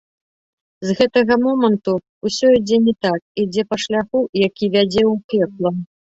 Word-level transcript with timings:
З 0.87 0.95
гэтага 1.01 1.33
моманту 1.43 1.93
ўсё 2.29 2.47
ідзе 2.57 2.77
не 2.87 2.93
так, 3.07 3.19
ідзе 3.45 3.67
па 3.75 3.81
шляху, 3.85 4.25
які 4.47 4.73
вядзе 4.79 5.03
ў 5.13 5.55
пекла. 5.55 5.77